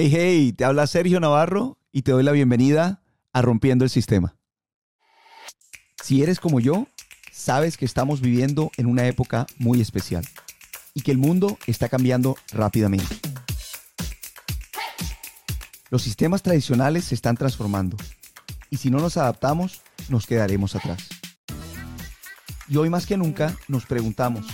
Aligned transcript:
Hey, 0.00 0.12
hey, 0.14 0.52
te 0.52 0.64
habla 0.64 0.86
Sergio 0.86 1.18
Navarro 1.18 1.76
y 1.90 2.02
te 2.02 2.12
doy 2.12 2.22
la 2.22 2.30
bienvenida 2.30 3.02
a 3.32 3.42
Rompiendo 3.42 3.84
el 3.84 3.90
Sistema. 3.90 4.36
Si 6.00 6.22
eres 6.22 6.38
como 6.38 6.60
yo, 6.60 6.86
sabes 7.32 7.76
que 7.76 7.84
estamos 7.84 8.20
viviendo 8.20 8.70
en 8.76 8.86
una 8.86 9.08
época 9.08 9.48
muy 9.58 9.80
especial 9.80 10.24
y 10.94 11.00
que 11.00 11.10
el 11.10 11.18
mundo 11.18 11.58
está 11.66 11.88
cambiando 11.88 12.36
rápidamente. 12.52 13.18
Los 15.90 16.02
sistemas 16.02 16.44
tradicionales 16.44 17.06
se 17.06 17.16
están 17.16 17.36
transformando 17.36 17.96
y 18.70 18.76
si 18.76 18.90
no 18.90 19.00
nos 19.00 19.16
adaptamos, 19.16 19.82
nos 20.08 20.28
quedaremos 20.28 20.76
atrás. 20.76 21.08
Y 22.68 22.76
hoy 22.76 22.88
más 22.88 23.04
que 23.04 23.16
nunca 23.16 23.56
nos 23.66 23.84
preguntamos, 23.84 24.46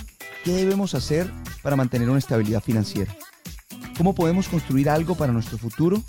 ¿qué 0.43 0.53
debemos 0.53 0.95
hacer 0.95 1.31
para 1.61 1.75
mantener 1.75 2.09
una 2.09 2.17
estabilidad 2.17 2.63
financiera? 2.63 3.15
¿Cómo 3.97 4.13
podemos 4.13 4.49
construir 4.49 4.89
algo 4.89 5.15
para 5.15 5.31
nuestro 5.31 5.57
futuro? 5.57 6.03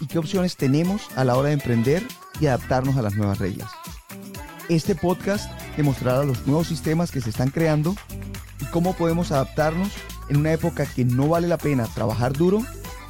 ¿Y 0.00 0.06
qué 0.06 0.18
opciones 0.18 0.56
tenemos 0.56 1.08
a 1.16 1.24
la 1.24 1.36
hora 1.36 1.48
de 1.48 1.54
emprender 1.54 2.06
y 2.40 2.46
adaptarnos 2.46 2.96
a 2.96 3.02
las 3.02 3.16
nuevas 3.16 3.38
reglas? 3.38 3.72
Este 4.68 4.94
podcast 4.94 5.50
te 5.74 5.82
mostrará 5.82 6.22
los 6.22 6.46
nuevos 6.46 6.68
sistemas 6.68 7.10
que 7.10 7.20
se 7.20 7.30
están 7.30 7.50
creando 7.50 7.96
y 8.60 8.66
cómo 8.66 8.94
podemos 8.94 9.32
adaptarnos 9.32 9.90
en 10.28 10.36
una 10.36 10.52
época 10.52 10.86
que 10.86 11.04
no 11.04 11.28
vale 11.28 11.48
la 11.48 11.58
pena 11.58 11.88
trabajar 11.92 12.34
duro, 12.34 12.62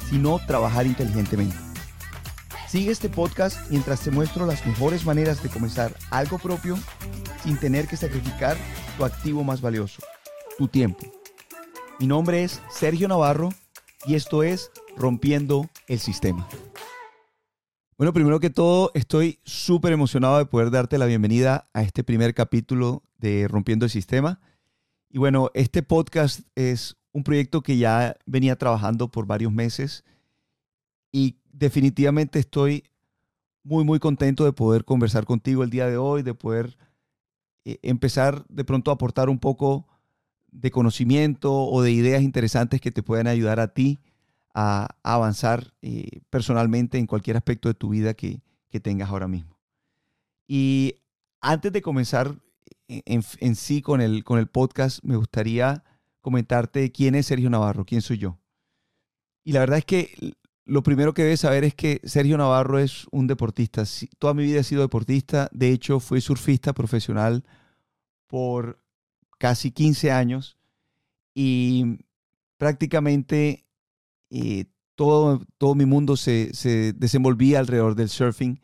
sino 0.09 0.39
trabajar 0.47 0.87
inteligentemente. 0.87 1.55
Sigue 2.67 2.91
este 2.91 3.09
podcast 3.09 3.69
mientras 3.69 4.01
te 4.01 4.09
muestro 4.09 4.47
las 4.47 4.65
mejores 4.65 5.05
maneras 5.05 5.43
de 5.43 5.49
comenzar 5.49 5.95
algo 6.09 6.39
propio 6.39 6.79
sin 7.43 7.57
tener 7.57 7.87
que 7.87 7.95
sacrificar 7.95 8.57
tu 8.97 9.05
activo 9.05 9.43
más 9.43 9.61
valioso, 9.61 10.01
tu 10.57 10.67
tiempo. 10.67 11.05
Mi 11.99 12.07
nombre 12.07 12.43
es 12.43 12.59
Sergio 12.71 13.07
Navarro 13.07 13.49
y 14.07 14.15
esto 14.15 14.43
es 14.43 14.71
Rompiendo 14.95 15.69
el 15.87 15.99
Sistema. 15.99 16.47
Bueno, 17.97 18.13
primero 18.13 18.39
que 18.39 18.49
todo, 18.49 18.91
estoy 18.93 19.39
súper 19.43 19.93
emocionado 19.93 20.37
de 20.37 20.45
poder 20.45 20.69
darte 20.69 20.97
la 20.97 21.05
bienvenida 21.05 21.69
a 21.73 21.81
este 21.81 22.03
primer 22.03 22.33
capítulo 22.33 23.03
de 23.17 23.47
Rompiendo 23.47 23.85
el 23.85 23.89
Sistema. 23.89 24.39
Y 25.09 25.17
bueno, 25.17 25.49
este 25.53 25.81
podcast 25.81 26.41
es 26.55 26.97
un 27.13 27.23
proyecto 27.23 27.61
que 27.61 27.77
ya 27.77 28.17
venía 28.25 28.57
trabajando 28.57 29.09
por 29.09 29.25
varios 29.25 29.53
meses 29.53 30.03
y 31.11 31.37
definitivamente 31.45 32.39
estoy 32.39 32.83
muy, 33.63 33.85
muy 33.85 33.99
contento 33.99 34.43
de 34.43 34.51
poder 34.53 34.83
conversar 34.83 35.25
contigo 35.25 35.63
el 35.63 35.69
día 35.69 35.87
de 35.87 35.97
hoy, 35.97 36.21
de 36.21 36.33
poder 36.33 36.77
eh, 37.63 37.79
empezar 37.81 38.45
de 38.49 38.65
pronto 38.65 38.91
a 38.91 38.95
aportar 38.95 39.29
un 39.29 39.39
poco 39.39 39.87
de 40.55 40.71
conocimiento 40.71 41.53
o 41.53 41.81
de 41.81 41.91
ideas 41.91 42.23
interesantes 42.23 42.81
que 42.81 42.91
te 42.91 43.03
puedan 43.03 43.27
ayudar 43.27 43.59
a 43.59 43.73
ti 43.73 43.99
a, 44.53 44.87
avanzar 45.03 45.73
eh, 45.81 46.21
personalmente 46.29 46.97
en 46.97 47.07
cualquier 47.07 47.37
aspecto 47.37 47.67
de 47.67 47.75
tu 47.75 47.89
vida 47.89 48.13
que, 48.13 48.41
tengas 48.83 49.09
ahora 49.09 49.29
mismo. 49.29 49.57
Y 50.49 50.95
antes 51.39 51.71
de 51.71 51.81
comenzar 51.81 52.35
en, 52.89 53.55
sí 53.55 53.81
con 53.81 54.01
el, 54.01 54.25
con 54.25 54.37
el 54.37 54.47
podcast, 54.47 55.01
me 55.01 55.15
gustaría 55.15 55.85
comentarte 56.19 56.91
quién 56.91 57.15
es 57.15 57.27
Sergio 57.27 57.49
Navarro, 57.49 57.85
quién 57.85 58.01
soy 58.01 58.17
yo. 58.17 58.37
Y 59.45 59.53
la 59.53 59.61
verdad 59.61 59.77
es 59.77 59.85
que 59.85 60.35
lo 60.65 60.83
primero 60.83 61.13
que 61.13 61.23
debes 61.23 61.39
saber 61.39 61.63
es 61.63 61.73
que 61.73 62.01
Sergio 62.03 62.37
Navarro 62.37 62.77
es 62.77 63.07
un 63.11 63.27
deportista. 63.27 63.83
Toda 64.19 64.33
mi 64.33 64.43
vida 64.43 64.59
he 64.59 64.63
sido 64.63 64.81
deportista. 64.81 65.47
De 65.53 65.69
hecho, 65.69 66.01
fui 66.01 66.19
surfista 66.19 66.73
profesional 66.73 67.45
por 68.27 68.83
casi 69.37 69.71
15 69.71 70.11
años 70.11 70.57
y 71.33 71.99
prácticamente 72.57 73.65
eh, 74.29 74.65
todo, 74.95 75.41
todo 75.57 75.75
mi 75.75 75.85
mundo 75.85 76.15
se, 76.15 76.51
desenvolvía 76.95 77.59
alrededor 77.59 77.95
del 77.95 78.09
surfing. 78.09 78.59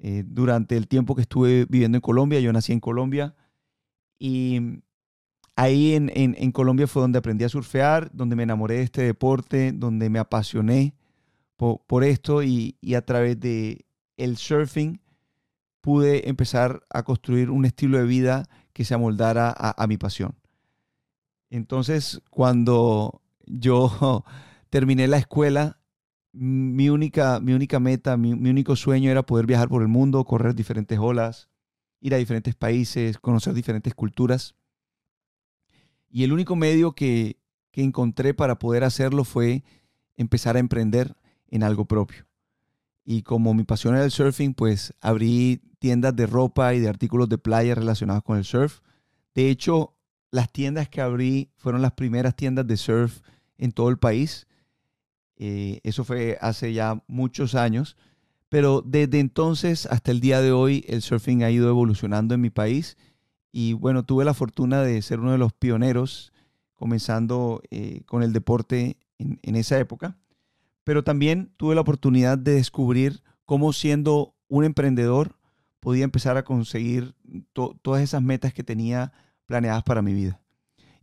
Eh, 0.00 0.22
durante 0.26 0.76
el 0.76 0.86
tiempo 0.86 1.16
que 1.16 1.22
estuve 1.22 1.66
viviendo 1.68 1.96
en 1.96 2.02
Colombia, 2.02 2.38
yo 2.38 2.52
nací 2.52 2.72
en 2.72 2.78
Colombia 2.80 3.34
y 4.18 4.80
ahí 5.56 5.94
en, 5.94 6.52
Colombia 6.52 6.86
fue 6.86 7.02
donde 7.02 7.18
aprendí 7.18 7.44
a 7.44 7.48
surfear, 7.48 8.10
donde 8.12 8.36
me 8.36 8.44
enamoré 8.44 8.76
de 8.76 8.82
este 8.82 9.02
deporte, 9.02 9.72
donde 9.72 10.08
me 10.08 10.20
apasioné 10.20 10.94
por, 11.56 12.04
esto 12.04 12.44
y, 12.44 12.76
a 12.94 13.02
través 13.02 13.40
de 13.40 13.84
el 14.16 14.36
surfing 14.36 15.00
pude 15.80 16.28
empezar 16.28 16.84
a 16.90 17.02
construir 17.02 17.50
un 17.50 17.64
estilo 17.64 17.98
de 17.98 18.04
vida 18.04 18.48
que 18.78 18.84
se 18.84 18.94
amoldara 18.94 19.52
a, 19.58 19.86
mi 19.88 19.96
pasión. 19.96 20.36
Entonces, 21.50 22.22
cuando 22.30 23.22
yo 23.44 24.24
terminé 24.70 25.08
la 25.08 25.16
escuela, 25.16 25.80
mi 26.30 26.88
única, 26.88 27.40
mi 27.40 27.54
única 27.54 27.80
meta, 27.80 28.16
mi, 28.16 28.30
único 28.30 28.76
sueño 28.76 29.10
era 29.10 29.24
poder 29.24 29.46
viajar 29.46 29.68
por 29.68 29.82
el 29.82 29.88
mundo, 29.88 30.24
correr 30.24 30.54
diferentes 30.54 30.96
olas, 30.96 31.48
ir 32.00 32.14
a 32.14 32.18
diferentes 32.18 32.54
países, 32.54 33.18
conocer 33.18 33.52
diferentes 33.52 33.96
culturas. 33.96 34.54
Y 36.08 36.22
el 36.22 36.32
único 36.32 36.54
medio 36.54 36.92
que, 36.92 37.36
que 37.72 37.82
encontré 37.82 38.32
para 38.32 38.60
poder 38.60 38.84
hacerlo 38.84 39.24
fue 39.24 39.64
empezar 40.16 40.54
a 40.54 40.60
emprender 40.60 41.16
en 41.48 41.64
algo 41.64 41.84
propio. 41.84 42.27
Y 43.10 43.22
como 43.22 43.54
mi 43.54 43.64
pasión 43.64 43.94
era 43.94 44.04
el 44.04 44.10
surfing, 44.10 44.52
pues 44.52 44.92
abrí 45.00 45.62
tiendas 45.78 46.14
de 46.14 46.26
ropa 46.26 46.74
y 46.74 46.78
de 46.78 46.90
artículos 46.90 47.30
de 47.30 47.38
playa 47.38 47.74
relacionados 47.74 48.22
con 48.22 48.36
el 48.36 48.44
surf. 48.44 48.80
De 49.34 49.48
hecho, 49.48 49.94
las 50.30 50.52
tiendas 50.52 50.90
que 50.90 51.00
abrí 51.00 51.50
fueron 51.56 51.80
las 51.80 51.92
primeras 51.92 52.36
tiendas 52.36 52.66
de 52.66 52.76
surf 52.76 53.20
en 53.56 53.72
todo 53.72 53.88
el 53.88 53.96
país. 53.96 54.46
Eh, 55.38 55.80
eso 55.84 56.04
fue 56.04 56.36
hace 56.42 56.74
ya 56.74 57.02
muchos 57.06 57.54
años. 57.54 57.96
Pero 58.50 58.82
desde 58.84 59.20
entonces 59.20 59.86
hasta 59.86 60.10
el 60.10 60.20
día 60.20 60.42
de 60.42 60.52
hoy, 60.52 60.84
el 60.86 61.00
surfing 61.00 61.42
ha 61.44 61.50
ido 61.50 61.70
evolucionando 61.70 62.34
en 62.34 62.42
mi 62.42 62.50
país. 62.50 62.98
Y 63.50 63.72
bueno, 63.72 64.04
tuve 64.04 64.26
la 64.26 64.34
fortuna 64.34 64.82
de 64.82 65.00
ser 65.00 65.20
uno 65.20 65.32
de 65.32 65.38
los 65.38 65.54
pioneros, 65.54 66.34
comenzando 66.74 67.62
eh, 67.70 68.02
con 68.04 68.22
el 68.22 68.34
deporte 68.34 68.98
en, 69.16 69.40
en 69.42 69.56
esa 69.56 69.78
época 69.78 70.18
pero 70.88 71.04
también 71.04 71.52
tuve 71.58 71.74
la 71.74 71.82
oportunidad 71.82 72.38
de 72.38 72.54
descubrir 72.54 73.22
cómo 73.44 73.74
siendo 73.74 74.34
un 74.48 74.64
emprendedor 74.64 75.38
podía 75.80 76.02
empezar 76.02 76.38
a 76.38 76.46
conseguir 76.46 77.14
todas 77.82 78.02
esas 78.02 78.22
metas 78.22 78.54
que 78.54 78.64
tenía 78.64 79.12
planeadas 79.44 79.82
para 79.82 80.00
mi 80.00 80.14
vida. 80.14 80.40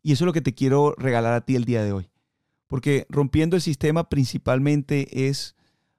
Y 0.02 0.12
eso 0.12 0.24
es 0.24 0.26
lo 0.26 0.34
que 0.34 0.42
te 0.42 0.56
quiero 0.56 0.96
regalar 0.98 1.34
a 1.34 1.42
ti 1.42 1.56
el 1.56 1.66
día 1.66 1.84
de 1.84 1.92
hoy. 1.92 2.10
Porque 2.66 3.06
rompiendo 3.10 3.56
el 3.56 3.62
sistema 3.62 4.10
principalmente 4.10 5.28
es 5.28 5.56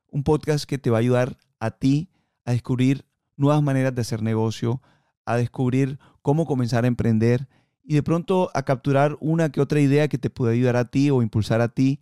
un 0.08 0.24
podcast 0.24 0.64
que 0.64 0.78
te 0.78 0.90
va 0.90 0.96
a 0.96 1.02
ayudar 1.02 1.38
a 1.60 1.70
ti 1.70 2.10
a 2.44 2.50
descubrir 2.50 3.04
nuevas 3.36 3.62
maneras 3.62 3.94
de 3.94 4.00
hacer 4.00 4.20
negocio, 4.20 4.82
a 5.26 5.36
descubrir 5.36 6.00
cómo 6.22 6.44
comenzar 6.44 6.82
a 6.82 6.88
emprender 6.88 7.46
y 7.84 7.94
de 7.94 8.02
pronto 8.02 8.50
a 8.52 8.64
capturar 8.64 9.16
una 9.20 9.52
que 9.52 9.60
otra 9.60 9.78
idea 9.78 10.08
que 10.08 10.18
te 10.18 10.28
pueda 10.28 10.54
ayudar 10.54 10.74
a 10.74 10.86
ti 10.86 11.08
o 11.10 11.22
impulsar 11.22 11.60
a 11.60 11.68
ti 11.68 12.00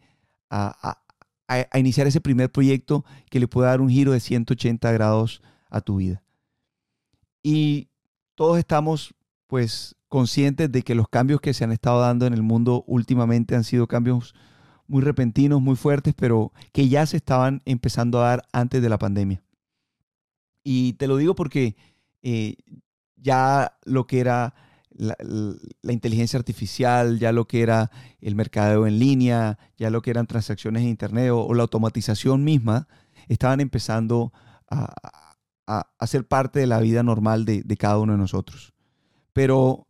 a, 0.49 1.04
iniciar 1.75 2.07
ese 2.07 2.21
primer 2.21 2.51
proyecto 2.51 3.05
que 3.31 3.41
le 3.41 3.49
pueda 3.49 3.69
dar 3.69 3.81
un 3.81 3.91
giro 3.91 4.13
de 4.13 4.21
180 4.21 4.93
grados 4.93 5.43
a 5.69 5.81
tu 5.81 5.97
vida. 5.97 6.23
Y 7.43 7.89
todos 8.35 8.59
estamos 8.59 9.15
pues 9.47 9.97
conscientes 10.09 10.71
de 10.73 10.83
que 10.83 10.95
los 10.95 11.09
cambios 11.09 11.41
que 11.41 11.55
se 11.55 11.65
han 11.65 11.73
estado 11.73 12.01
dando 12.01 12.27
en 12.27 12.33
el 12.33 12.43
mundo 12.43 12.85
últimamente 12.87 13.55
han 13.55 13.65
sido 13.65 13.87
cambios 13.87 14.35
muy 14.87 15.03
repentinos, 15.03 15.61
muy 15.61 15.77
fuertes, 15.77 16.15
pero 16.17 16.53
que 16.73 16.89
ya 16.89 17.07
se 17.07 17.17
estaban 17.17 17.63
empezando 17.65 18.21
a 18.21 18.29
dar 18.29 18.43
antes 18.53 18.83
de 18.83 18.89
la 18.89 18.99
pandemia. 18.99 19.43
Y 20.63 20.95
te 20.95 21.07
lo 21.07 21.17
digo 21.17 21.35
porque 21.35 21.77
eh, 22.23 22.57
ya 23.17 23.77
lo 23.85 24.07
que 24.07 24.21
era 24.21 24.55
la, 24.97 25.17
inteligencia 25.93 26.39
artificial, 26.39 27.19
ya 27.19 27.33
lo 27.33 27.47
que 27.47 27.63
era 27.63 27.91
el 28.21 28.35
mercadeo 28.35 28.87
en 28.87 28.99
línea, 28.99 29.59
ya 29.77 29.91
lo 29.91 30.03
que 30.03 30.11
eran 30.11 30.27
transacciones 30.27 30.83
en 30.83 30.89
Internet 30.89 31.31
o, 31.33 31.53
la 31.55 31.63
automatización 31.63 32.45
misma, 32.45 32.89
estaban 33.29 33.61
empezando 33.61 34.33
a, 34.71 34.95
a, 35.67 36.07
ser 36.07 36.27
parte 36.27 36.61
de 36.61 36.67
la 36.67 36.81
vida 36.81 37.03
normal 37.03 37.45
de, 37.45 37.77
cada 37.77 37.99
uno 37.99 38.13
de 38.13 38.19
nosotros. 38.19 38.73
Pero 39.33 39.87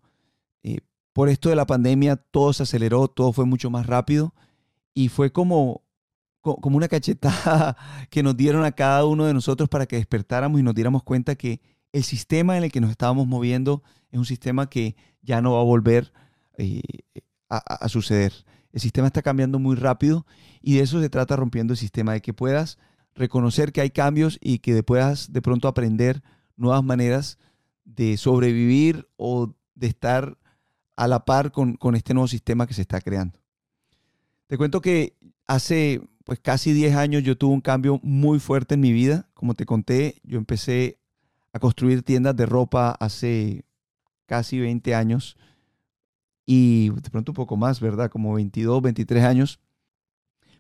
eh, 0.62 0.79
por 1.12 1.29
esto 1.29 1.49
de 1.49 1.56
la 1.56 1.67
pandemia 1.67 2.17
todo 2.17 2.52
se 2.52 2.62
aceleró, 2.62 3.08
todo 3.08 3.32
fue 3.32 3.44
mucho 3.44 3.70
más 3.70 3.87
rápido 3.87 4.34
y 4.94 5.08
fue 5.08 5.32
como, 5.32 5.82
como 6.40 6.76
una 6.76 6.88
cachetada 6.88 7.76
que 8.11 8.23
nos 8.23 8.37
dieron 8.37 8.64
a 8.64 8.73
cada 8.73 9.05
uno 9.05 9.25
de 9.25 9.34
nosotros 9.34 9.69
para 9.69 9.87
que 9.87 9.96
despertáramos 9.96 10.61
y 10.61 10.62
nos 10.62 10.75
diéramos 10.75 11.02
cuenta 11.02 11.34
que 11.34 11.61
el 11.94 12.02
sistema 12.02 12.58
en 12.58 12.64
el 12.64 12.73
que 12.73 12.81
nos 12.81 12.91
estábamos 12.91 13.29
moviendo 13.29 13.85
es 14.11 14.19
un 14.19 14.25
sistema 14.25 14.69
que 14.69 14.96
ya 15.23 15.41
no 15.41 15.52
va 15.52 15.61
a 15.61 15.64
volver 15.64 16.12
eh, 16.58 16.82
a, 17.49 17.88
suceder. 17.88 18.32
El 18.73 18.81
sistema 18.81 19.06
está 19.06 19.23
cambiando 19.23 19.61
muy 19.61 19.76
rápido 19.76 20.26
y 20.61 20.75
de 20.75 20.82
eso 20.82 21.00
se 21.00 21.08
trata 21.08 21.37
rompiendo 21.37 21.73
el 21.73 21.79
sistema, 21.79 22.12
de 22.12 22.20
que 22.20 22.35
puedas 22.35 22.79
reconocer 23.14 23.70
que 23.70 23.81
hay 23.81 23.91
cambios 23.91 24.38
y 24.41 24.58
que 24.58 24.82
puedas 24.82 25.32
de 25.32 25.41
pronto 25.41 25.69
aprender 25.69 26.25
nuevas 26.56 26.82
maneras 26.82 27.38
de 27.85 28.17
sobrevivir 28.17 29.08
o 29.17 29.55
de 29.76 29.87
estar 29.87 30.37
a 30.96 31.06
la 31.06 31.25
par 31.25 31.52
con, 31.52 31.76
con 31.76 31.94
este 31.94 32.12
nuevo 32.12 32.26
sistema 32.26 32.67
que 32.67 32.75
se 32.75 32.82
está 32.82 33.00
creando. 33.00 33.38
Te 34.49 34.58
cuento 34.58 34.81
que 34.81 35.17
hace 35.46 36.00
pues 36.25 36.41
casi 36.41 36.73
10 36.73 36.96
años 36.96 37.23
yo 37.23 37.38
tuve 37.38 37.55
un 37.55 37.61
cambio 37.61 38.00
muy 38.02 38.41
fuerte 38.41 38.75
en 38.75 38.81
mi 38.81 38.93
vida. 38.93 39.29
Como 39.32 39.55
te 39.55 39.64
conté, 39.64 40.20
yo 40.25 40.38
empecé 40.38 40.99
a 41.55 41.61
construir 41.61 42.03
tiendas 42.03 42.35
de 42.35 42.47
ropa 42.47 42.91
hace 42.99 43.65
casi 44.27 44.59
20 44.59 44.93
años 44.93 45.37
y 46.45 46.91
de 46.91 47.11
pronto 47.11 47.31
un 47.31 47.37
poco 47.37 47.56
más, 47.56 47.81
¿verdad? 47.81 48.11
Como 48.11 48.35
22, 48.35 48.83
23 48.83 49.25
años. 49.25 49.61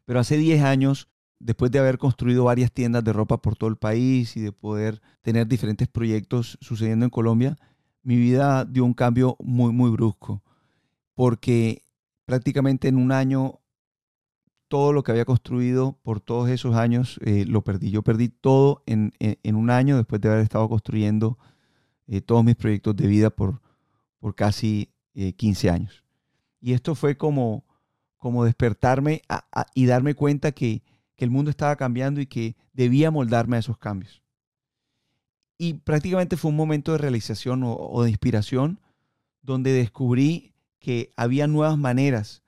Pero 0.04 0.20
hace 0.20 0.36
10 0.36 0.62
años, 0.62 1.08
después 1.40 1.72
de 1.72 1.80
haber 1.80 1.98
construido 1.98 2.44
varias 2.44 2.70
tiendas 2.70 3.02
de 3.02 3.12
ropa 3.12 3.42
por 3.42 3.56
todo 3.56 3.68
el 3.68 3.76
país 3.76 4.36
y 4.36 4.40
de 4.40 4.52
poder 4.52 5.02
tener 5.20 5.48
diferentes 5.48 5.88
proyectos 5.88 6.58
sucediendo 6.60 7.04
en 7.04 7.10
Colombia, 7.10 7.58
mi 8.04 8.16
vida 8.16 8.64
dio 8.64 8.84
un 8.84 8.94
cambio 8.94 9.36
muy, 9.40 9.72
muy 9.72 9.90
brusco. 9.90 10.44
Porque 11.16 11.82
prácticamente 12.24 12.86
en 12.86 12.98
un 12.98 13.10
año 13.10 13.58
todo 14.68 14.92
lo 14.92 15.02
que 15.02 15.12
había 15.12 15.24
construido 15.24 15.98
por 16.02 16.20
todos 16.20 16.48
esos 16.48 16.74
años 16.74 17.20
eh, 17.24 17.44
lo 17.46 17.62
perdí. 17.62 17.90
Yo 17.90 18.02
perdí 18.02 18.28
todo 18.28 18.82
en, 18.86 19.12
un 19.44 19.70
año 19.70 19.96
después 19.96 20.20
de 20.20 20.28
haber 20.28 20.40
estado 20.40 20.68
construyendo 20.68 21.38
eh, 22.06 22.20
todos 22.20 22.44
mis 22.44 22.56
proyectos 22.56 22.96
de 22.96 23.06
vida 23.06 23.30
por, 23.30 23.60
por 24.18 24.34
casi 24.34 24.90
15 25.14 25.66
eh, 25.66 25.70
años. 25.70 26.04
Y 26.60 26.72
esto 26.72 26.94
fue 26.94 27.16
como, 27.16 27.64
como 28.16 28.44
despertarme 28.44 29.22
y 29.74 29.86
darme 29.86 30.14
cuenta 30.14 30.52
que, 30.52 30.82
el 31.16 31.30
mundo 31.30 31.50
estaba 31.50 31.74
cambiando 31.76 32.20
y 32.20 32.26
que 32.26 32.54
debía 32.74 33.10
moldarme 33.10 33.56
a 33.56 33.60
esos 33.60 33.78
cambios. 33.78 34.22
Y 35.56 35.72
prácticamente 35.72 36.36
fue 36.36 36.50
un 36.50 36.56
momento 36.56 36.92
de 36.92 36.98
realización 36.98 37.62
o, 37.64 38.02
de 38.02 38.10
inspiración 38.10 38.78
donde 39.40 39.72
descubrí 39.72 40.52
que 40.80 41.14
había 41.16 41.46
nuevas 41.46 41.78
maneras 41.78 42.43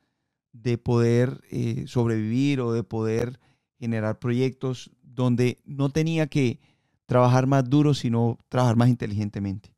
de 0.62 0.78
poder 0.78 1.42
eh, 1.50 1.84
sobrevivir 1.86 2.60
o 2.60 2.72
de 2.72 2.82
poder 2.82 3.40
generar 3.78 4.18
proyectos 4.18 4.90
donde 5.02 5.58
no 5.64 5.90
tenía 5.90 6.26
que 6.26 6.60
trabajar 7.06 7.46
más 7.46 7.68
duro, 7.68 7.94
sino 7.94 8.38
trabajar 8.48 8.76
más 8.76 8.88
inteligentemente. 8.88 9.74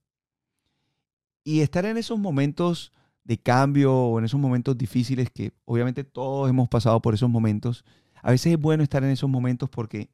Y 1.44 1.60
estar 1.60 1.84
en 1.84 1.96
esos 1.96 2.18
momentos 2.18 2.92
de 3.24 3.38
cambio 3.38 3.94
o 3.94 4.18
en 4.18 4.24
esos 4.24 4.40
momentos 4.40 4.76
difíciles 4.76 5.30
que 5.30 5.52
obviamente 5.64 6.04
todos 6.04 6.48
hemos 6.48 6.68
pasado 6.68 7.00
por 7.00 7.14
esos 7.14 7.28
momentos, 7.28 7.84
a 8.22 8.30
veces 8.30 8.52
es 8.52 8.58
bueno 8.58 8.82
estar 8.82 9.04
en 9.04 9.10
esos 9.10 9.28
momentos 9.28 9.68
porque 9.68 10.10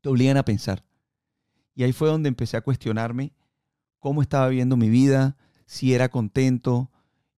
te 0.00 0.08
obligan 0.08 0.36
a 0.36 0.44
pensar. 0.44 0.84
Y 1.74 1.84
ahí 1.84 1.92
fue 1.92 2.08
donde 2.08 2.28
empecé 2.28 2.56
a 2.56 2.60
cuestionarme 2.60 3.32
cómo 3.98 4.20
estaba 4.20 4.48
viviendo 4.48 4.76
mi 4.76 4.90
vida, 4.90 5.36
si 5.64 5.94
era 5.94 6.10
contento. 6.10 6.90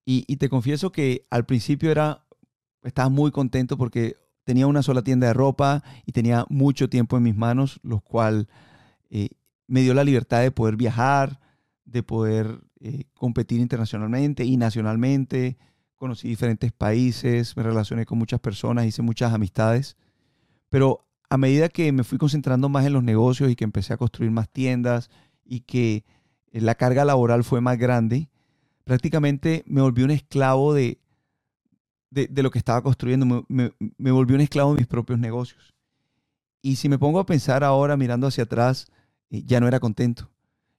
Y, 0.05 0.35
te 0.35 0.49
confieso 0.49 0.91
que 0.91 1.25
al 1.29 1.45
principio 1.45 1.89
era, 1.89 2.25
estaba 2.83 3.09
muy 3.09 3.31
contento 3.31 3.77
porque 3.77 4.17
tenía 4.43 4.67
una 4.67 4.83
sola 4.83 5.01
tienda 5.01 5.27
de 5.27 5.33
ropa 5.33 5.83
y 6.05 6.11
tenía 6.11 6.45
mucho 6.49 6.89
tiempo 6.89 7.15
en 7.15 7.23
mis 7.23 7.35
manos, 7.35 7.79
lo 7.83 8.01
cual 8.01 8.49
eh, 9.09 9.29
me 9.67 9.81
dio 9.81 9.93
la 9.93 10.03
libertad 10.03 10.41
de 10.41 10.51
poder 10.51 10.75
viajar, 10.75 11.39
de 11.85 12.03
poder 12.03 12.59
eh, 12.81 13.05
competir 13.13 13.61
internacionalmente 13.61 14.43
y 14.43 14.57
nacionalmente. 14.57 15.57
Conocí 15.95 16.27
diferentes 16.27 16.73
países, 16.73 17.55
me 17.55 17.63
relacioné 17.63 18.05
con 18.05 18.17
muchas 18.17 18.41
personas, 18.41 18.85
hice 18.85 19.01
muchas 19.01 19.33
amistades. 19.33 19.95
Pero 20.67 21.07
a 21.29 21.37
medida 21.37 21.69
que 21.69 21.91
me 21.93 22.03
fui 22.03 22.17
concentrando 22.17 22.67
más 22.67 22.85
en 22.85 22.93
los 22.93 23.03
negocios 23.03 23.49
y 23.49 23.55
que 23.55 23.63
empecé 23.63 23.93
a 23.93 23.97
construir 23.97 24.31
más 24.31 24.49
tiendas 24.49 25.09
y 25.45 25.61
que 25.61 26.03
eh, 26.51 26.61
la 26.61 26.75
carga 26.75 27.05
laboral 27.05 27.43
fue 27.43 27.61
más 27.61 27.77
grande, 27.77 28.29
prácticamente 28.83 29.63
me 29.65 29.81
volví 29.81 30.03
un 30.03 30.11
esclavo 30.11 30.73
de, 30.73 30.99
de, 32.09 32.43
lo 32.43 32.51
que 32.51 32.59
estaba 32.59 32.81
construyendo, 32.81 33.45
me, 33.47 33.71
me, 33.97 34.11
volví 34.11 34.33
un 34.35 34.41
esclavo 34.41 34.71
de 34.71 34.77
mis 34.77 34.87
propios 34.87 35.19
negocios. 35.19 35.73
Y 36.61 36.77
si 36.77 36.89
me 36.89 36.99
pongo 36.99 37.19
a 37.19 37.25
pensar 37.25 37.63
ahora 37.63 37.97
mirando 37.97 38.27
hacia 38.27 38.45
atrás, 38.45 38.87
eh, 39.29 39.43
ya 39.45 39.59
no 39.59 39.67
era 39.67 39.79
contento 39.79 40.33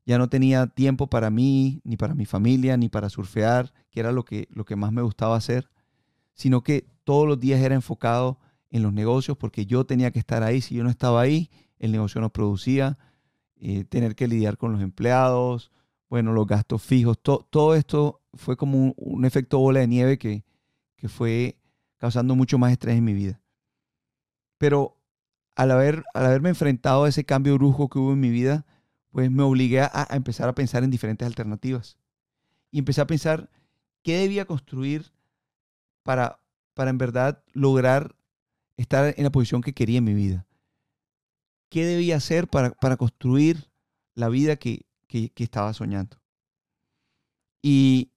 ya 0.07 0.19
no 0.19 0.29
tenía 0.29 0.67
tiempo 0.67 1.09
para 1.09 1.31
mí, 1.31 1.81
ni 1.85 1.97
para 1.97 2.15
mi 2.15 2.27
familia, 2.27 2.77
ni 2.77 2.89
para 2.89 3.09
surfear, 3.09 3.73
que 3.91 4.01
era 4.01 4.13
lo 4.13 4.25
que, 4.25 4.49
lo 4.51 4.65
que 4.65 4.77
más 4.77 4.93
me 4.93 5.03
gustaba 5.03 5.37
hacer, 5.37 5.71
sino 6.35 6.63
que 6.63 6.87
todos 7.05 7.27
los 7.27 7.41
días 7.41 7.61
era 7.61 7.75
enfocado 7.75 8.39
en 8.71 8.83
los 8.83 8.93
negocios 8.93 9.37
porque 9.37 9.67
yo 9.67 9.87
tenía 9.87 10.11
que 10.11 10.19
estar 10.19 10.43
ahí. 10.43 10.61
Si 10.61 10.75
yo 10.75 10.85
no 10.85 10.91
estaba 10.91 11.21
ahí, 11.21 11.51
el 11.79 11.93
negocio 11.93 12.21
no 12.21 12.31
producía, 12.31 12.99
eh, 13.57 13.85
tener 13.85 14.15
que 14.15 14.29
lidiar 14.29 14.59
con 14.59 14.73
los 14.73 14.83
empleados, 14.83 15.71
bueno, 16.15 16.33
los 16.33 16.47
gastos 16.47 16.81
fijos, 16.81 17.19
todo 17.21 17.75
esto 17.75 18.21
fue 18.35 18.57
como 18.57 18.93
un, 18.97 19.25
efecto 19.25 19.59
bola 19.59 19.81
de 19.81 19.89
nieve 19.89 20.17
que, 20.17 20.45
que 20.97 21.09
fue 21.09 21.59
causando 21.99 22.37
mucho 22.37 22.57
más 22.57 22.71
estrés 22.71 22.97
en 22.97 23.03
mi 23.03 23.15
vida. 23.15 23.41
Pero 24.57 24.97
al, 25.57 25.73
haber, 25.73 26.05
al 26.15 26.27
haberme 26.27 26.51
enfrentado 26.51 27.03
a 27.03 27.09
ese 27.09 27.25
cambio 27.25 27.55
brujo 27.55 27.89
que 27.89 27.99
hubo 27.99 28.13
en 28.13 28.21
mi 28.21 28.31
vida, 28.31 28.65
pues 29.11 29.29
me 29.29 29.43
obligué 29.43 29.81
a, 29.81 30.07
empezar 30.13 30.49
a 30.49 30.55
pensar 30.55 30.85
en 30.85 30.93
diferentes 30.93 31.27
alternativas. 31.27 31.99
Y 32.71 32.79
empecé 32.79 33.01
a 33.01 33.09
pensar 33.09 33.51
qué 34.05 34.19
debía 34.19 34.45
construir 34.45 35.11
para, 36.05 36.39
para 36.75 36.91
en 36.91 36.99
verdad 36.99 37.43
lograr 37.55 38.15
estar 38.77 39.15
en 39.17 39.25
la 39.25 39.33
posición 39.33 39.63
que 39.63 39.75
quería 39.75 39.99
en 39.99 40.05
mi 40.05 40.15
vida. 40.15 40.47
¿Qué 41.71 41.85
debía 41.85 42.19
hacer 42.19 42.47
para, 42.47 42.71
construir 42.97 43.69
la 44.15 44.29
vida 44.29 44.55
que, 44.55 44.87
que, 45.35 45.45
estaba 45.45 45.73
soñando? 45.73 46.19
Y 47.63 48.13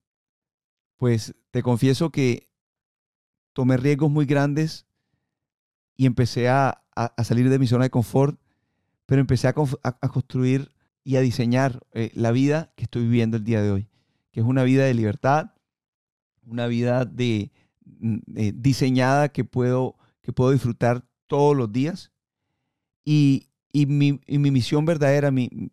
pues 0.97 1.35
te 1.51 1.61
confieso 1.61 2.11
que 2.11 2.49
tomé 3.53 3.77
riesgos 3.77 4.09
muy 4.09 4.25
grandes 4.25 4.88
y 5.95 6.05
empecé 6.05 6.49
a, 6.49 6.83
salir 7.23 7.49
de 7.49 7.59
mi 7.59 7.67
zona 7.67 7.83
de 7.83 7.89
confort, 7.91 8.39
pero 9.05 9.21
empecé 9.21 9.47
a, 9.47 9.53
a 9.83 10.09
construir 10.09 10.71
y 11.03 11.15
a 11.15 11.21
diseñar 11.21 11.85
eh, 11.94 12.11
la 12.15 12.31
vida 12.31 12.73
que 12.75 12.85
estoy 12.85 13.03
viviendo 13.03 13.38
el 13.38 13.44
día 13.44 13.61
de 13.61 13.71
hoy, 13.71 13.89
que 14.31 14.39
es 14.39 14.45
una 14.45 14.63
vida 14.63 14.85
de 14.85 14.94
libertad, 14.94 15.51
una 16.45 16.65
vida 16.67 17.05
de, 17.05 17.51
mm, 17.85 18.17
diseñada 18.55 19.29
que 19.29 19.45
puedo, 19.45 19.95
que 20.21 20.33
puedo 20.33 20.51
disfrutar 20.51 21.07
todos 21.27 21.55
los 21.55 21.71
días. 21.71 22.11
Y, 23.05 23.49
mi, 23.71 24.19
misión 24.27 24.85
verdadera, 24.85 25.29
mi, 25.29 25.71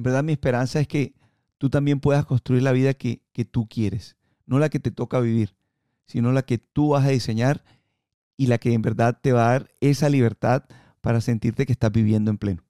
en 0.00 0.04
verdad 0.04 0.24
mi 0.24 0.32
esperanza 0.32 0.80
es 0.80 0.88
que 0.88 1.14
tú 1.58 1.70
también 1.70 2.00
puedas 2.00 2.24
construir 2.24 2.62
la 2.62 2.72
vida 2.72 2.94
que, 2.94 3.22
tú 3.50 3.68
quieres, 3.68 4.16
no 4.46 4.58
la 4.58 4.68
que 4.68 4.80
te 4.80 4.90
toca 4.90 5.20
vivir, 5.20 5.54
sino 6.06 6.32
la 6.32 6.42
que 6.42 6.58
tú 6.58 6.90
vas 6.90 7.04
a 7.04 7.10
diseñar 7.10 7.62
y 8.36 8.46
la 8.46 8.58
que 8.58 8.72
en 8.72 8.82
verdad 8.82 9.18
te 9.20 9.32
va 9.32 9.46
a 9.46 9.52
dar 9.52 9.70
esa 9.80 10.08
libertad 10.08 10.64
para 11.00 11.20
sentirte 11.20 11.66
que 11.66 11.72
estás 11.72 11.92
viviendo 11.92 12.30
en 12.30 12.38
pleno. 12.38 12.62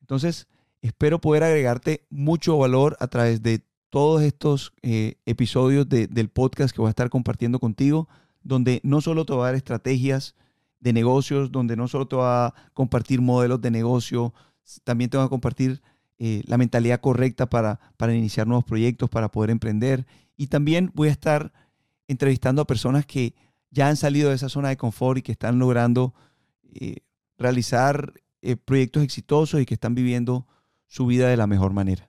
Entonces, 0.00 0.48
Espero 0.84 1.18
poder 1.18 1.42
agregarte 1.44 2.04
mucho 2.10 2.58
valor 2.58 2.94
a 3.00 3.06
través 3.06 3.42
de 3.42 3.64
todos 3.88 4.20
estos 4.20 4.74
eh, 4.82 5.14
episodios 5.24 5.88
del 5.88 6.28
podcast 6.28 6.74
que 6.74 6.82
voy 6.82 6.88
a 6.88 6.90
estar 6.90 7.08
compartiendo 7.08 7.58
contigo, 7.58 8.06
donde 8.42 8.80
no 8.82 9.00
solo 9.00 9.24
te 9.24 9.32
voy 9.32 9.44
a 9.44 9.46
dar 9.46 9.54
estrategias 9.54 10.34
de 10.80 10.92
negocios, 10.92 11.50
donde 11.50 11.74
no 11.74 11.88
solo 11.88 12.06
te 12.06 12.16
voy 12.16 12.26
a 12.26 12.52
compartir 12.74 13.22
modelos 13.22 13.62
de 13.62 13.70
negocio, 13.70 14.34
también 14.84 15.08
te 15.08 15.16
voy 15.16 15.24
a 15.24 15.30
compartir 15.30 15.80
eh, 16.26 16.42
la 16.46 16.56
mentalidad 16.56 17.02
correcta 17.02 17.44
para, 17.44 17.80
para 17.98 18.14
iniciar 18.14 18.46
nuevos 18.46 18.64
proyectos, 18.64 19.10
para 19.10 19.30
poder 19.30 19.50
emprender. 19.50 20.06
Y 20.38 20.46
también 20.46 20.90
voy 20.94 21.08
a 21.08 21.10
estar 21.10 21.52
entrevistando 22.08 22.62
a 22.62 22.66
personas 22.66 23.04
que 23.04 23.34
ya 23.70 23.88
han 23.88 23.96
salido 23.96 24.30
de 24.30 24.36
esa 24.36 24.48
zona 24.48 24.70
de 24.70 24.78
confort 24.78 25.18
y 25.18 25.22
que 25.22 25.32
están 25.32 25.58
logrando 25.58 26.14
eh, 26.62 27.00
realizar 27.36 28.14
proyectos 28.64 29.02
exitosos 29.02 29.60
y 29.60 29.66
que 29.66 29.74
están 29.74 29.94
viviendo 29.94 30.46
su 30.86 31.04
vida 31.04 31.28
de 31.28 31.36
la 31.36 31.46
mejor 31.46 31.74
manera. 31.74 32.08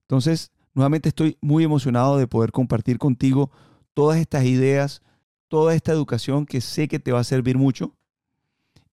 Entonces, 0.00 0.50
nuevamente 0.72 1.10
estoy 1.10 1.36
muy 1.42 1.62
emocionado 1.62 2.16
de 2.16 2.26
poder 2.26 2.52
compartir 2.52 2.96
contigo 2.96 3.50
todas 3.92 4.18
estas 4.18 4.44
ideas, 4.44 5.02
toda 5.48 5.74
esta 5.74 5.92
educación 5.92 6.46
que 6.46 6.62
sé 6.62 6.88
que 6.88 6.98
te 6.98 7.12
va 7.12 7.20
a 7.20 7.24
servir 7.24 7.58
mucho 7.58 7.94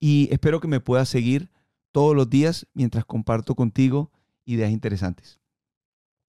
y 0.01 0.28
espero 0.34 0.60
que 0.60 0.68
me 0.68 0.82
puedas 0.82 1.08
seguir 1.08 1.50
todos 1.94 2.13
los 2.13 2.30
días 2.30 2.68
mientras 2.74 3.06
comparto 3.06 3.56
contigo 3.56 4.12
ideas 4.50 4.72
interesantes. 4.72 5.39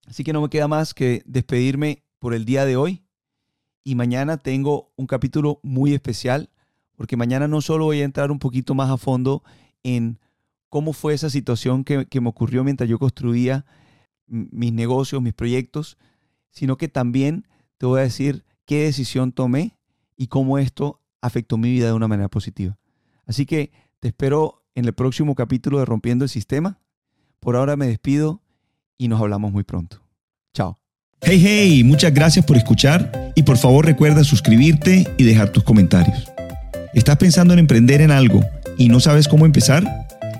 Así 0.05 0.23
que 0.23 0.33
no 0.33 0.41
me 0.41 0.49
queda 0.49 0.67
más 0.67 0.93
que 0.93 1.23
despedirme 1.25 2.03
por 2.19 2.33
el 2.33 2.45
día 2.45 2.65
de 2.65 2.75
hoy 2.75 3.03
y 3.83 3.95
mañana 3.95 4.37
tengo 4.37 4.91
un 4.95 5.07
capítulo 5.07 5.59
muy 5.63 5.93
especial 5.93 6.49
porque 6.95 7.17
mañana 7.17 7.47
no 7.47 7.61
solo 7.61 7.85
voy 7.85 8.01
a 8.01 8.05
entrar 8.05 8.31
un 8.31 8.39
poquito 8.39 8.75
más 8.75 8.89
a 8.89 8.97
fondo 8.97 9.43
en 9.83 10.19
cómo 10.69 10.93
fue 10.93 11.13
esa 11.13 11.29
situación 11.29 11.83
que, 11.83 12.05
me 12.21 12.29
ocurrió 12.29 12.63
mientras 12.63 12.89
yo 12.89 12.99
construía 12.99 13.65
mis 14.27 14.71
negocios, 14.71 15.21
mis 15.21 15.33
proyectos, 15.33 15.97
sino 16.51 16.77
que 16.77 16.87
también 16.87 17.47
te 17.77 17.85
voy 17.85 17.99
a 17.99 18.03
decir 18.03 18.45
qué 18.65 18.83
decisión 18.83 19.31
tomé 19.31 19.77
y 20.15 20.27
cómo 20.27 20.59
esto 20.59 21.01
afectó 21.21 21.57
mi 21.57 21.71
vida 21.71 21.87
de 21.87 21.93
una 21.93 22.07
manera 22.07 22.29
positiva. 22.29 22.77
Así 23.25 23.45
que 23.45 23.71
te 23.99 24.09
espero 24.09 24.63
en 24.75 24.85
el 24.85 24.93
próximo 24.93 25.35
capítulo 25.35 25.79
de 25.79 25.85
Rompiendo 25.85 26.25
el 26.25 26.29
Sistema. 26.29 26.80
Por 27.41 27.55
ahora 27.55 27.75
me 27.75 27.87
despido 27.87 28.39
y 28.99 29.07
nos 29.07 29.19
hablamos 29.19 29.51
muy 29.51 29.63
pronto. 29.63 29.99
Chao. 30.53 30.77
Hey, 31.21 31.41
hey, 31.43 31.83
muchas 31.83 32.13
gracias 32.13 32.45
por 32.45 32.55
escuchar 32.55 33.33
y 33.35 33.41
por 33.41 33.57
favor 33.57 33.83
recuerda 33.83 34.23
suscribirte 34.23 35.07
y 35.17 35.23
dejar 35.23 35.49
tus 35.49 35.63
comentarios. 35.63 36.31
¿Estás 36.93 37.17
pensando 37.17 37.53
en 37.53 37.59
emprender 37.59 38.01
en 38.01 38.11
algo 38.11 38.41
y 38.77 38.89
no 38.89 38.99
sabes 38.99 39.27
cómo 39.27 39.47
empezar? 39.47 39.83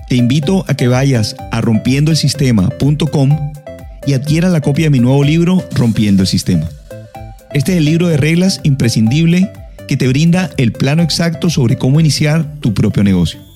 Te 0.08 0.14
invito 0.14 0.64
a 0.68 0.74
que 0.74 0.86
vayas 0.86 1.34
a 1.50 1.60
rompiendoelsistema.com 1.60 3.52
y 4.06 4.12
adquieras 4.12 4.52
la 4.52 4.60
copia 4.60 4.86
de 4.86 4.90
mi 4.90 5.00
nuevo 5.00 5.24
libro 5.24 5.64
Rompiendo 5.72 6.22
el 6.22 6.28
Sistema. 6.28 6.68
Este 7.52 7.72
es 7.72 7.78
el 7.78 7.84
libro 7.84 8.06
de 8.06 8.16
reglas 8.16 8.60
imprescindible 8.62 9.50
que 9.88 9.96
te 9.96 10.06
brinda 10.06 10.50
el 10.56 10.72
plano 10.72 11.02
exacto 11.02 11.50
sobre 11.50 11.78
cómo 11.78 11.98
iniciar 11.98 12.60
tu 12.60 12.74
propio 12.74 13.02
negocio. 13.02 13.51